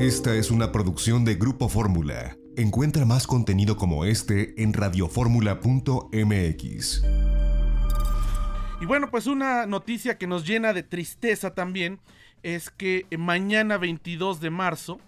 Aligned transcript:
Esta 0.00 0.34
es 0.34 0.50
una 0.50 0.72
producción 0.72 1.24
de 1.26 1.34
Grupo 1.34 1.68
Fórmula. 1.68 2.34
Encuentra 2.56 3.04
más 3.04 3.26
contenido 3.26 3.76
como 3.76 4.06
este 4.06 4.54
en 4.62 4.72
radioformula.mx. 4.72 7.04
Y 8.80 8.86
bueno, 8.86 9.10
pues 9.10 9.26
una 9.26 9.66
noticia 9.66 10.16
que 10.16 10.26
nos 10.26 10.46
llena 10.46 10.72
de 10.72 10.84
tristeza 10.84 11.52
también 11.52 12.00
es 12.42 12.70
que 12.70 13.04
mañana 13.18 13.76
22 13.76 14.40
de 14.40 14.48
marzo 14.48 15.00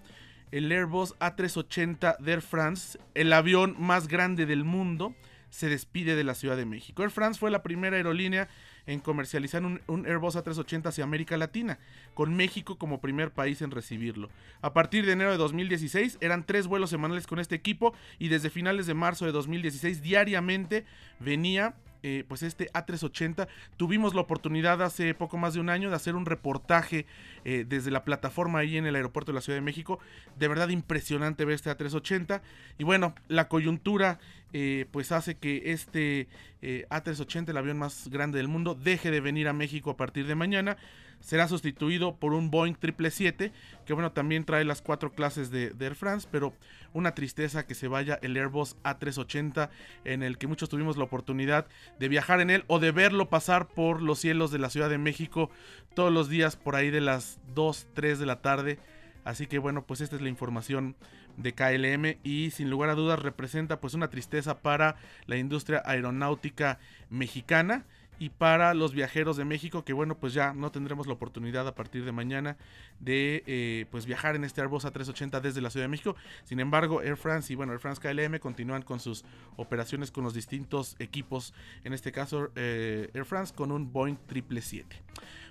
el 0.51 0.71
Airbus 0.71 1.15
A380 1.21 2.19
de 2.19 2.33
Air 2.33 2.43
France, 2.43 2.99
el 3.15 3.33
avión 3.33 3.75
más 3.79 4.09
grande 4.09 4.45
del 4.45 4.65
mundo, 4.65 5.15
se 5.53 5.69
despide 5.69 6.17
de 6.17 6.25
la 6.25 6.35
Ciudad 6.35 6.57
de 6.57 6.65
México. 6.65 7.03
Air 7.03 7.11
France 7.11 7.39
fue 7.39 7.51
la 7.51 7.63
primera 7.63 7.99
aerolínea 7.99 8.49
en 8.87 9.01
comercializar 9.01 9.63
un, 9.63 10.07
Airbus 10.07 10.35
A380 10.35 10.87
hacia 10.87 11.05
América 11.05 11.37
Latina, 11.37 11.79
con 12.15 12.35
México 12.35 12.79
como 12.79 13.03
primer 13.03 13.33
país 13.33 13.61
en 13.61 13.71
recibirlo. 13.71 14.31
A 14.63 14.73
partir 14.73 15.05
de 15.05 15.13
enero 15.13 15.31
de 15.31 15.37
2016 15.37 16.17
eran 16.23 16.47
tres 16.47 16.67
vuelos 16.67 16.89
semanales 16.89 17.27
con 17.27 17.39
este 17.39 17.55
equipo 17.55 17.93
y 18.19 18.29
desde 18.29 18.49
finales 18.49 18.87
de 18.87 18.95
marzo 18.95 19.27
de 19.27 19.33
2016 19.33 20.01
diariamente 20.01 20.87
venía 21.21 21.75
eh, 22.03 22.25
pues 22.27 22.43
este 22.43 22.69
A380. 22.73 23.47
Tuvimos 23.77 24.15
la 24.15 24.23
oportunidad 24.23 24.83
hace 24.83 25.15
poco 25.15 25.37
más 25.37 25.55
de 25.55 25.61
un 25.61 25.69
año 25.69 25.89
de 25.89 25.97
hacer 25.97 26.17
un 26.17 26.27
reportaje 26.27 27.07
eh, 27.45 27.65
desde 27.69 27.93
la 27.93 28.05
plataforma 28.05 28.59
ahí 28.59 28.77
en 28.77 28.87
el 28.87 28.97
aeropuerto 28.97 29.31
de 29.31 29.37
la 29.37 29.41
Ciudad 29.41 29.59
de 29.59 29.63
México. 29.63 30.01
De 30.37 30.49
verdad 30.49 30.71
impresionante 30.71 31.45
ver 31.45 31.55
este 31.55 31.71
A380. 31.71 32.41
Y 32.79 32.85
bueno, 32.85 33.15
la 33.29 33.47
coyuntura 33.47 34.19
eh, 34.53 34.87
pues 34.91 35.13
hace 35.13 35.37
que 35.37 35.73
este 35.73 36.29
A380, 36.63 37.49
el 37.49 37.57
avión 37.57 37.79
más 37.79 38.09
grande 38.09 38.39
del 38.39 38.49
mundo, 38.49 38.75
deje 38.75 39.11
de 39.11 39.21
venir 39.21 39.49
a 39.49 39.53
México 39.53 39.91
a 39.91 39.97
partir 39.97 40.27
de 40.27 40.35
mañana 40.35 40.77
será 41.23 41.49
sustituido 41.49 42.17
por 42.17 42.35
un 42.35 42.51
Boeing 42.51 42.75
777, 42.75 43.53
que 43.87 43.93
bueno, 43.93 44.13
también 44.13 44.45
trae 44.45 44.65
las 44.65 44.83
cuatro 44.83 45.13
clases 45.13 45.51
de, 45.51 45.73
Air 45.81 45.95
France, 45.95 46.29
pero 46.31 46.53
una 46.93 47.15
tristeza 47.15 47.67
que 47.67 47.75
se 47.75 47.89
vaya 47.89 48.19
el 48.23 48.37
Airbus 48.37 48.77
A380, 48.83 49.71
en 50.05 50.23
el 50.23 50.37
que 50.37 50.47
muchos 50.47 50.69
tuvimos 50.69 50.97
la 50.97 51.05
oportunidad 51.05 51.67
de 51.99 52.09
viajar 52.09 52.41
en 52.41 52.51
él 52.51 52.65
o 52.67 52.81
de 52.81 52.91
verlo 52.91 53.31
pasar 53.31 53.69
por 53.69 54.03
los 54.03 54.19
cielos 54.19 54.51
de 54.51 54.59
la 54.59 54.71
Ciudad 54.71 54.91
de 54.91 54.99
México 54.99 55.51
todos 55.95 56.13
los 56.13 56.29
días 56.29 56.57
por 56.57 56.77
ahí 56.77 56.91
de 56.91 57.01
las 57.01 57.41
2, 57.55 57.87
3 57.95 58.19
de 58.19 58.27
la 58.27 58.43
tarde. 58.43 58.79
Así 59.25 59.47
que 59.47 59.59
bueno, 59.59 59.85
pues 59.85 60.01
esta 60.01 60.17
es 60.17 60.23
la 60.23 60.29
información 60.29 60.97
de 61.37 61.55
KLM 61.55 62.19
y 62.23 62.51
sin 62.51 62.71
lugar 62.71 62.91
a 62.91 62.95
dudas 62.95 63.19
representa 63.19 63.81
pues 63.81 63.95
una 63.95 64.11
tristeza 64.11 64.59
para 64.61 64.97
la 65.27 65.37
industria 65.37 65.83
aeronáutica 65.85 66.79
mexicana 67.11 67.85
y 68.19 68.29
para 68.29 68.73
los 68.75 68.93
viajeros 68.93 69.37
de 69.37 69.45
México 69.45 69.85
que 69.85 69.93
bueno 69.93 70.17
pues 70.17 70.33
ya 70.33 70.53
no 70.53 70.71
tendremos 70.71 71.09
la 71.09 71.15
oportunidad 71.15 71.67
a 71.67 71.75
partir 71.75 72.05
de 72.05 72.13
mañana 72.13 72.57
de 73.01 73.43
eh, 73.47 73.87
pues 73.91 74.07
viajar 74.07 74.37
en 74.37 74.45
este 74.45 74.61
Airbus 74.61 74.85
A380 74.85 75.41
desde 75.41 75.61
la 75.61 75.71
Ciudad 75.71 75.85
de 75.85 75.89
México. 75.89 76.15
Sin 76.45 76.61
embargo 76.61 77.03
Air 77.03 77.17
France 77.17 77.53
y 77.53 77.57
bueno 77.57 77.73
Air 77.73 77.81
France 77.81 78.01
KLM 78.01 78.39
continúan 78.39 78.83
con 78.83 79.01
sus 79.01 79.25
operaciones 79.57 80.13
con 80.13 80.23
los 80.23 80.35
distintos 80.35 80.95
equipos 81.01 81.53
en 81.83 81.95
este 81.95 82.13
caso 82.13 82.51
eh, 82.55 83.11
Air 83.15 83.25
France 83.25 83.53
con 83.55 83.73
un 83.73 83.93
Boeing 83.93 84.17
777 84.29 85.03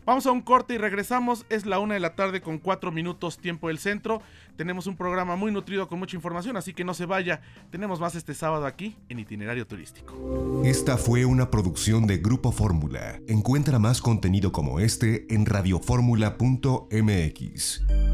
Vamos 0.05 0.25
a 0.25 0.31
un 0.31 0.41
corte 0.41 0.73
y 0.73 0.77
regresamos. 0.77 1.45
Es 1.49 1.65
la 1.65 1.79
una 1.79 1.93
de 1.93 1.99
la 1.99 2.15
tarde 2.15 2.41
con 2.41 2.57
cuatro 2.57 2.89
minutos 2.91 3.37
tiempo 3.37 3.67
del 3.67 3.77
centro. 3.77 4.21
Tenemos 4.55 4.87
un 4.87 4.97
programa 4.97 5.35
muy 5.35 5.51
nutrido 5.51 5.87
con 5.87 5.99
mucha 5.99 6.15
información, 6.15 6.57
así 6.57 6.73
que 6.73 6.83
no 6.83 6.95
se 6.95 7.05
vaya. 7.05 7.41
Tenemos 7.69 7.99
más 7.99 8.15
este 8.15 8.33
sábado 8.33 8.65
aquí 8.65 8.97
en 9.09 9.19
Itinerario 9.19 9.67
Turístico. 9.67 10.63
Esta 10.65 10.97
fue 10.97 11.25
una 11.25 11.51
producción 11.51 12.07
de 12.07 12.17
Grupo 12.17 12.51
Fórmula. 12.51 13.19
Encuentra 13.27 13.77
más 13.79 14.01
contenido 14.01 14.51
como 14.51 14.79
este 14.79 15.27
en 15.33 15.45
radioformula.mx. 15.45 18.10